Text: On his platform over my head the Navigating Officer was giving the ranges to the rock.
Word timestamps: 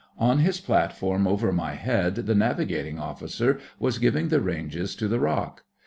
On 0.17 0.39
his 0.39 0.59
platform 0.59 1.27
over 1.27 1.51
my 1.53 1.75
head 1.75 2.15
the 2.15 2.33
Navigating 2.33 2.97
Officer 2.97 3.59
was 3.77 3.99
giving 3.99 4.29
the 4.29 4.41
ranges 4.41 4.95
to 4.95 5.07
the 5.07 5.19
rock. 5.19 5.63